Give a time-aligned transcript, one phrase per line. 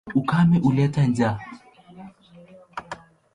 [0.19, 1.35] Ukame huleta njaa.